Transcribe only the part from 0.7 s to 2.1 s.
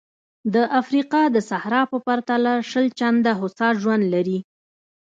افریقا د صحرا په